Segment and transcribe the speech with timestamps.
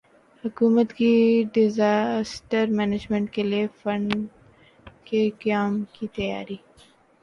[0.43, 1.11] حکومت کی
[1.53, 4.13] disaster management کیلئے فنڈ
[5.05, 6.55] کے قیام کی تیاری